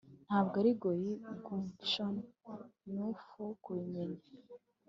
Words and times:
ntabwo 0.27 0.55
ari 0.61 0.71
goy 0.81 1.03
gumption 1.45 2.13
'nuff 2.91 3.23
kubimenya 3.63 4.21